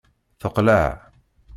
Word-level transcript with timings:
Teqleɛ. 0.41 0.85